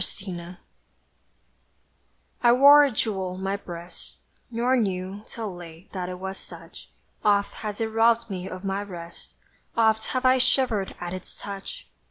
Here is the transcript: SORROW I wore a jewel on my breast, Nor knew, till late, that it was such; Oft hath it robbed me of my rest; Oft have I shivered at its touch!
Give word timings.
SORROW 0.03 0.55
I 2.41 2.51
wore 2.53 2.83
a 2.83 2.89
jewel 2.91 3.35
on 3.35 3.43
my 3.43 3.55
breast, 3.55 4.15
Nor 4.49 4.75
knew, 4.75 5.21
till 5.27 5.53
late, 5.53 5.91
that 5.93 6.09
it 6.09 6.17
was 6.17 6.39
such; 6.39 6.89
Oft 7.23 7.53
hath 7.57 7.79
it 7.79 7.87
robbed 7.87 8.27
me 8.27 8.49
of 8.49 8.65
my 8.65 8.81
rest; 8.81 9.35
Oft 9.77 10.07
have 10.07 10.25
I 10.25 10.39
shivered 10.39 10.95
at 10.99 11.13
its 11.13 11.35
touch! 11.35 11.87